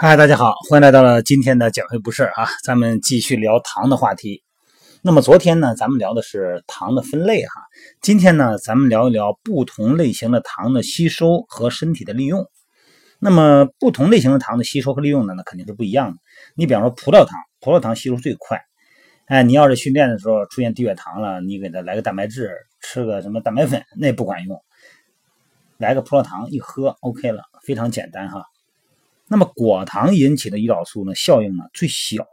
[0.00, 4.44] 嗨，大家好，欢迎来到了今天的减肥不是啊，咱们继续聊糖的话题。
[5.02, 7.62] 那么昨天呢，咱们聊的是糖的分类哈，
[8.00, 12.46] 今天呢，咱们聊一聊不同类型的糖的吸收和身体的利用。
[13.18, 16.18] 那么不同类型的糖的吸收和利用呢，那肯定是不一样的。
[16.54, 18.62] 你比方说葡萄糖，葡萄糖吸收最快。
[19.26, 24.62] 哎，你要是训练的时候出现低血糖了，你给他来个蛋白质，吃个什么蛋白粉，那不管用。
[25.76, 28.44] 来个葡萄糖一喝，OK 了，非常简单哈。
[29.28, 32.26] 那么果糖引起的胰岛素呢，效应呢最小，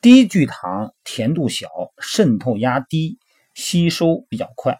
[0.00, 1.68] 低聚糖，甜度小，
[1.98, 3.18] 渗透压低，
[3.54, 4.78] 吸收比较快。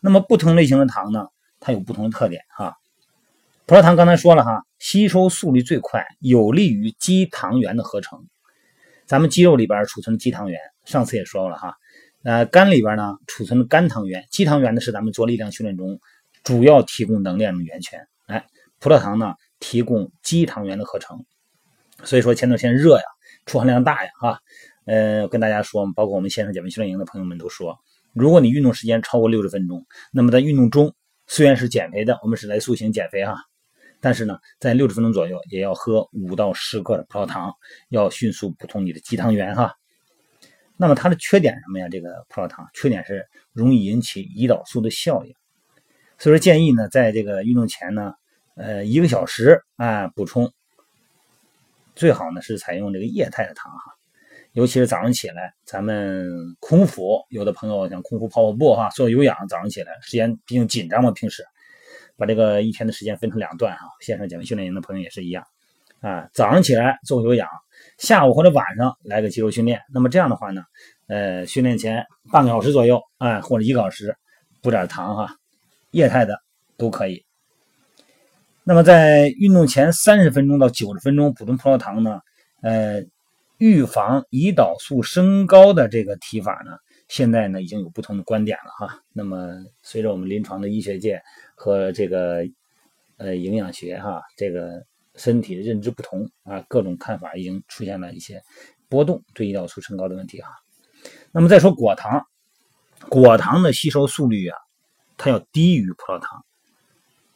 [0.00, 1.26] 那么不同类型的糖呢，
[1.58, 2.76] 它有不同的特点哈。
[3.66, 8.26] 葡萄糖刚才说了哈，吸收速率最快，有利于肌糖原的合成。
[9.06, 11.74] 咱们肌肉里边储存肌糖原，上次也说了哈。
[12.22, 15.98] 呃，肝里边呢储存的肝糖原，肌糖原呢是咱们做力量训练中
[16.44, 18.06] 主要提供能量的源泉。
[18.26, 18.46] 哎，
[18.80, 19.34] 葡萄糖呢？
[19.60, 21.24] 提供肌糖原的合成，
[22.04, 23.02] 所以说前段时间热呀，
[23.44, 24.38] 出汗量大呀，哈，
[24.84, 27.76] 呃，跟大家说，包括我们线上减肥训练营的朋友们都说，
[28.12, 30.94] 如果你运动时间超过六十分钟，那么在运动中
[31.26, 33.34] 虽然是减肥的，我们是来塑形减肥哈，
[33.98, 37.52] 但是呢，在六十分钟左右也要喝五到十克的葡萄糖，
[37.88, 39.74] 要迅速补充你的肌糖原哈。
[40.76, 41.88] 那么它的缺点什么呀？
[41.88, 45.34] 这个葡萄糖缺点是容易引起胰岛素的效应，
[46.16, 48.14] 所以说建议呢，在这个运动前呢。
[48.58, 50.52] 呃，一个小时啊，补充
[51.94, 53.94] 最好呢是采用这个液态的糖哈，
[54.52, 56.28] 尤其是早上起来，咱们
[56.58, 61.44] 空腹，有的朋友想空腹跑跑步哈，做有氧，早上起来时间毕竟紧张嘛，平时
[62.16, 65.44] 把这个一天的时间分成两段哈，线上减肥训练营的朋友也是一样
[66.00, 67.48] 啊，早上起来做有氧，
[67.98, 70.62] 下午或者晚上来个肌肉训练，那么这样的话呢，
[71.06, 74.16] 呃，训练前半个小时左右啊，或者一个小时
[74.60, 75.28] 补点糖哈，
[75.92, 76.36] 液态的
[76.76, 77.27] 都可以。
[78.68, 82.20] 那么在运动前三十分钟到九十分钟补充葡萄糖呢，
[82.60, 83.02] 呃，
[83.56, 86.72] 预防胰岛素升高的这个提法呢，
[87.08, 89.00] 现在呢已经有不同的观点了哈。
[89.14, 91.18] 那么随着我们临床的医学界
[91.54, 92.46] 和这个
[93.16, 94.84] 呃营养学哈，这个
[95.14, 98.38] 身体的认知不同啊，各种看法已经出现了一些
[98.90, 100.50] 波动，对胰岛素升高的问题哈。
[101.32, 102.22] 那么再说果糖，
[103.08, 104.58] 果糖的吸收速率啊，
[105.16, 106.44] 它要低于葡萄糖。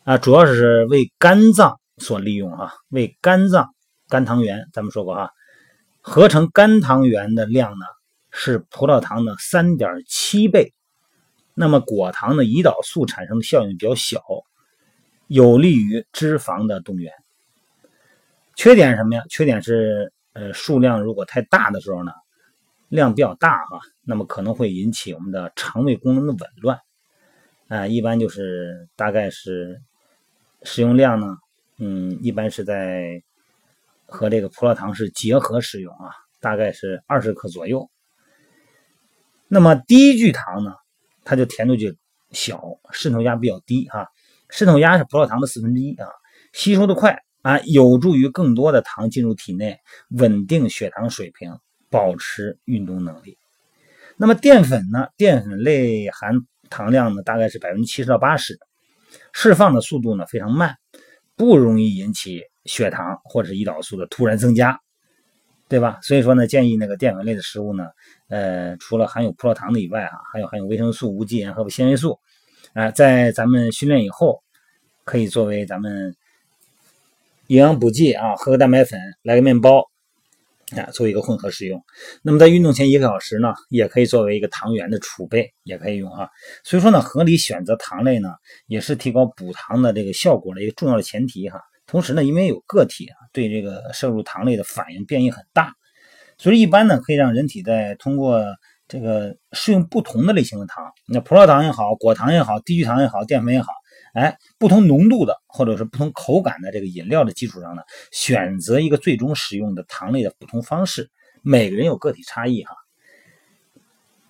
[0.05, 3.73] 啊，主要是为肝脏所利用啊，为肝脏
[4.09, 5.31] 肝糖原，咱们说过啊，
[6.01, 7.87] 合成肝糖原的量呢
[8.33, 10.75] 是葡萄糖的三点七倍。
[11.55, 14.21] 那么果糖的胰岛素产生的效应比较小，
[15.29, 17.13] 有利于脂肪的动员。
[18.57, 19.23] 缺点是什么呀？
[19.31, 22.11] 缺点是呃数量如果太大的时候呢，
[22.89, 26.81] 量比较大哈，那么可能会引起我们的肠胃功能的紊乱。
[27.69, 29.81] 啊，一般就是大概是。
[30.65, 31.37] 使用量呢，
[31.79, 33.23] 嗯，一般是在
[34.07, 37.91] 和这个葡萄糖是结合使用啊，大概是二十克左右。
[39.49, 40.75] 那么低聚糖呢，
[41.25, 41.95] 它就甜度就
[42.31, 44.07] 小，渗透压比较低啊，
[44.51, 46.09] 渗透压是葡萄糖的四分之一啊，
[46.53, 49.79] 吸收的快啊，有助于更多的糖进入体内，
[50.11, 51.59] 稳定血糖水平，
[51.91, 53.37] 保持运动能力。
[54.17, 56.35] 那么淀粉呢，淀粉类含
[56.71, 58.59] 糖量呢，大概是百分之七十到八十。
[59.33, 60.77] 释放的速度呢非常慢，
[61.37, 64.81] 不容易引起血糖或者是胰岛素的突然增加，
[65.69, 65.99] 对吧？
[66.03, 67.89] 所以说呢，建议那个淀粉类的食物呢，
[68.29, 72.19] 呃，除了含有葡萄糖的以外啊，还有含有维生素、无机盐和纤维素，
[72.75, 74.43] 啊，在咱们训练以后，
[75.05, 76.15] 可以作为咱们
[77.47, 79.92] 营养补剂啊，喝个蛋白粉，来个面包。
[80.81, 81.83] 啊，做一个混合使用。
[82.23, 86.29] 那么在运动前一个小时呢，也可以作为一个糖原的储备，也可以用啊。
[86.65, 88.31] 所以说呢，合理选择糖类呢，
[88.67, 91.61] 也是提高补糖的这个效果的一个重要的前提哈。
[91.87, 95.73] 同时呢，因为有个体啊对这个摄入糖类的反应变异很大，
[96.39, 98.43] 所以一般呢可以让人体在通过
[98.89, 103.73] 这个适用不同的类型的糖，那葡萄糖也好，果糖也好，低聚糖也好，淀粉也好。
[104.13, 111.11] 哎，不同浓度的或者是不同口感的这个饮料的基础上呢，选择一个最终使用的糖类的补充方式。
[111.43, 112.75] 每个人有个体差异哈。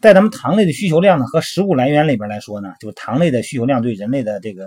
[0.00, 4.66] 在咱们糖类的需求量呢和食物来源里边来说呢，就是糖类的需求量对人类的这个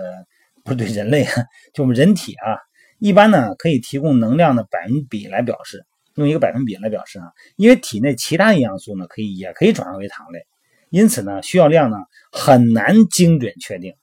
[0.64, 1.26] 不是对人类，
[1.74, 2.56] 就我们人体啊，
[2.98, 5.84] 一般呢可以提供能量的百分比来表示，
[6.14, 10.46] 用一个百分比来表示啊，因为体内其他营养素呢可以也可以转化为糖类，
[10.88, 11.98] 因此呢需要量呢
[12.32, 13.94] 很难精准确定。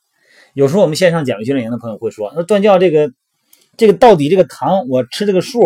[0.54, 3.12] 有时候我们线上减肥训练营的朋友会说：“那段教这个，
[3.76, 5.62] 这个到底这个糖我吃这个数，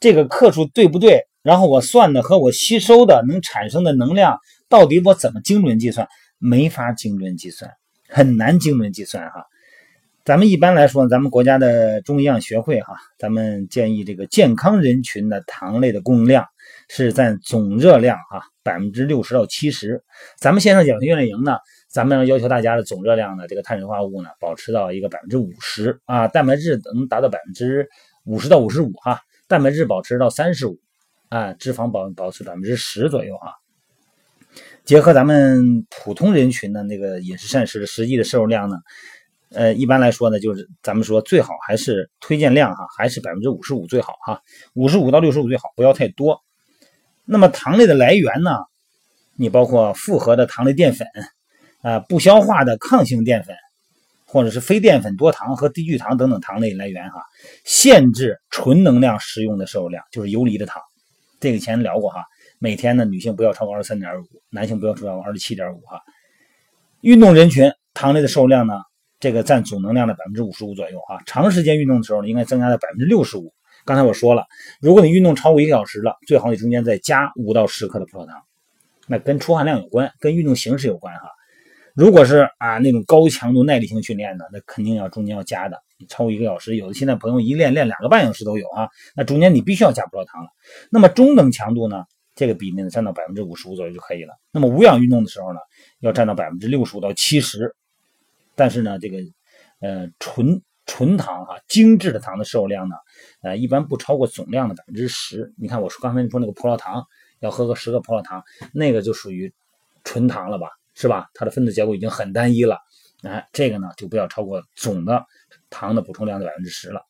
[0.00, 1.26] 这个克数对不对？
[1.42, 4.38] 然后我算的和我吸收的能产生的能量，
[4.68, 6.06] 到底我怎么精准计算？
[6.38, 7.72] 没法精准计算，
[8.08, 9.46] 很难精准计算哈。
[10.24, 16.44] 咱们一般来说，咱们国家的中医药学会哈，咱们建议这个健康人群的糖类的供应量
[16.88, 20.02] 是占总热量哈百分之六十到七十。
[20.36, 27.88] 咱们线上减肥训练营呢，咱们要求大家的总热量呢这个碳水化合物呢，保持到一个百分之五十啊，蛋白质能达到百分之
[28.24, 30.78] 五十到五十五哈，蛋白质保持到三十五
[31.28, 33.54] 啊，脂肪保保持百分之十左右哈。
[34.84, 38.76] 结合咱们普通人群的那个饮食膳食的实际的摄入量呢，
[39.50, 44.40] 呃，一般来说呢，就是咱们说最好还是推荐量哈，还是百分之五十五最好哈，
[44.74, 46.42] 五十五到六十五最好，不要太多。
[47.30, 48.56] 那么糖类的来源呢，
[49.36, 51.06] 你包括复合的糖类淀粉
[51.82, 53.54] 啊，不消化的抗性淀粉，
[54.24, 57.22] 或者是非淀粉多糖和低聚糖等等糖类来源哈，
[57.64, 60.80] 限制纯能量食用的摄入量，就是游离的糖，
[61.38, 62.24] 这个前聊过哈。
[62.58, 66.00] 每天呢，女性不要超过二十三点五，男性不要超过二十七点五哈。
[67.02, 68.80] 运动人群糖类的摄入量呢，
[69.20, 71.22] 这个占总能量的百分之五十五左右哈。
[71.26, 73.52] 长时间运动的时候呢，应该增加到百分之六十五。
[73.88, 74.46] 刚才我说了，
[74.82, 78.42] 如果你运动超过一个小时了，最好你中间再加五到十克的葡萄糖，
[79.06, 81.30] 那跟出汗量有关，跟运动形式有关哈。
[81.94, 85.82] 如果是啊那种高强度耐力性训练的，那肯定要中间要加的。
[85.96, 90.50] 你超过一个小时，有的现在朋友一练练两个半小时都有啊，那中间你必须要加葡萄糖了。
[90.90, 92.04] 那么中等强度呢？
[92.34, 94.34] 这个比例呢，占到百分之五十五左右就可以了。
[94.52, 95.60] 那么无氧运动的时候呢，
[96.00, 97.74] 要占到百分之六十五到七十。
[98.54, 99.16] 但是呢，这个
[99.80, 102.96] 呃纯纯糖哈，精制的糖的摄入量呢，
[103.42, 105.52] 呃一般不超过总量的百分之十。
[105.56, 107.04] 你看我说刚才你说那个葡萄糖，
[107.38, 108.42] 要喝个十个葡萄糖，
[108.72, 109.52] 那个就属于
[110.02, 111.28] 纯糖了吧，是吧？
[111.34, 112.78] 它的分子结构已经很单一了。
[113.22, 115.24] 哎，这个呢就不要超过总的
[115.70, 117.02] 糖的补充量的百分之十了。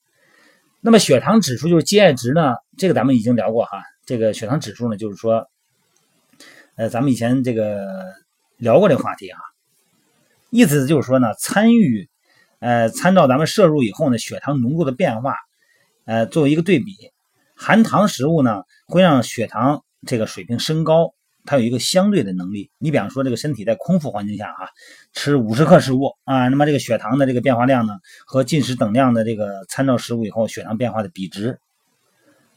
[0.80, 3.82] 那么血糖指数就是 GI 值呢，这个咱们已经聊过哈。
[4.06, 5.48] 这个血糖指数呢，就是说，
[6.76, 7.86] 呃，咱们以前这个
[8.56, 9.38] 聊过这个话题啊，
[10.50, 12.08] 意思就是说呢，参与，
[12.60, 15.36] 呃，参照咱们摄入以后呢，血糖浓度的变化，
[16.04, 16.94] 呃，作为一个对比，
[17.54, 21.14] 含糖食物呢，会让血糖这个水平升高。
[21.44, 24.68] 它有一个相对的能力，你比方说这个身体在空腹环境下哈，
[25.14, 27.94] 吃五十克食物啊，那么这个血糖的这个变化量呢，
[28.26, 31.58] 和进食等量的这个参照食物以后血糖变化的比值，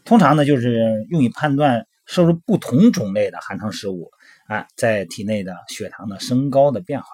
[0.03, 4.11] 通常呢就是用以判断摄入不同种类的含糖食物
[4.47, 7.07] 啊，在体内的血糖的升高的变化。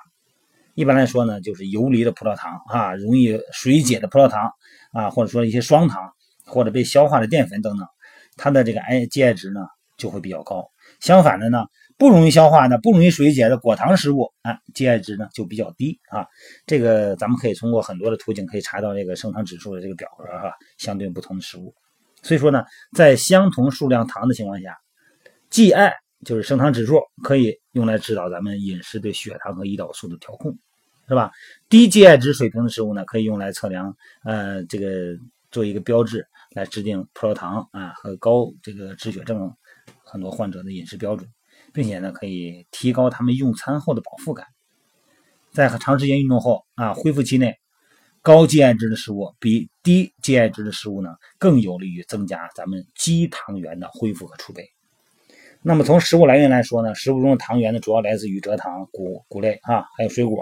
[0.78, 4.52] 一般来说呢，就是游离的葡萄糖啊，容易水解的葡萄糖
[4.92, 6.14] 啊，或者说一些双糖
[6.46, 7.88] 或者被消化的淀粉等等，
[8.36, 9.62] 它的这个 I GI 值呢
[9.98, 10.70] 就会比较高。
[11.00, 11.66] 相反的呢，
[11.98, 16.28] 不容易消化的、不容易水解的果糖食物啊，GI 值呢就比较低啊。
[16.68, 21.74] 这个咱们可以通过很多的途径可以查到这个升糖指数的这个表格哈，相对不同的食物。
[22.22, 22.64] 所以说呢，
[22.96, 24.78] 在相同数量糖的情况下
[25.50, 25.92] ，GI
[26.28, 30.54] 就是升糖指数，可以用来指导咱们饮食对血糖和胰岛素的调控，
[31.08, 31.32] 是吧？
[31.70, 33.96] 低 GI 值水平的食物呢，可以用来测量
[34.26, 35.18] 呃这个
[35.52, 39.50] 做一个标志，来制定葡萄糖啊和高这个脂血症。
[40.04, 41.30] 很多患者的饮食标准，
[41.74, 44.46] 并且呢，可以提高他们用餐后的饱腹感。
[45.54, 47.58] 在长时间运动后啊，恢复期内，
[48.22, 54.70] 高 GI 值的食物比低 GI 值的食物呢，更有利于增加咱们肌糖原的恢复和储备。
[55.68, 60.42] 那么从食物来源来说呢，食物中的糖原呢，主要来自于蔗糖、谷谷类啊，还有水果。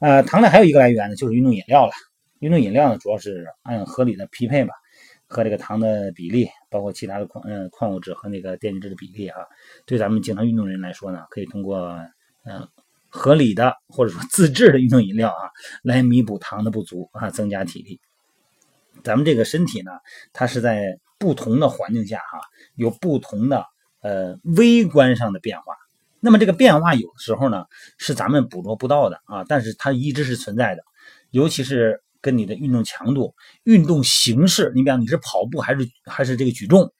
[0.00, 1.92] 呃，糖类还有一个来源呢，就是运动饮料了。
[2.40, 4.74] 运动饮料呢，主要是按合理的匹配吧。
[5.26, 9.38] 和这个糖的比例，包括其他的矿嗯矿物质和那个电解质的比例啊，
[9.86, 11.98] 对咱们经常运动人来说呢，可以通过
[12.44, 12.68] 嗯
[13.08, 15.48] 合理的或者说自制的运动饮料啊，
[15.82, 17.98] 来弥补糖的不足啊，增加体力。
[19.02, 19.92] 咱们这个身体呢，
[20.34, 22.38] 它是在不同的环境下哈，
[22.74, 23.64] 有不同的
[24.04, 25.74] 呃微观上的变化。
[26.20, 27.64] 那么这个变化有的时候呢，
[27.98, 30.84] 是咱们捕捉不到的啊，但是它一直是存在的，
[31.30, 32.00] 尤其是。
[32.24, 33.34] 跟你的运动强度、
[33.64, 36.90] 运动形式，你比方你是跑步还是还是这个举重，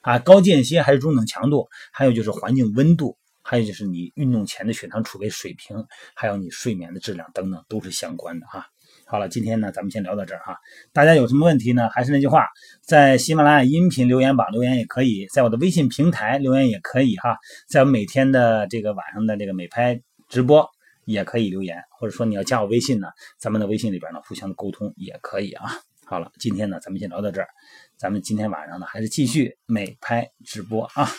[0.00, 8.68] 啊，高间歇还是中等强度，还有就是环境温度，还有就是你运动前的血糖储备水平，还有你睡眠的质量等等，都是相关的哈。
[9.06, 10.56] 好了，今天呢咱们先聊到这儿哈。
[10.92, 11.88] 大家有什么问题呢？
[11.90, 12.46] 还是那句话，
[12.80, 17.36] 在喜马拉雅音频留言榜留言也可以，在我的微信平台留言也可以哈。
[17.68, 20.68] 在我每天的这个晚上的这个美拍直播。
[21.04, 25.68] 也可以留言，或者说你要加我微信呢，咱们的微信里边呢互相的沟通也可以啊。
[26.04, 27.48] 好了，今天呢咱们先聊到这儿，
[27.96, 31.10] 咱们今天晚上呢还是继续美拍直播啊。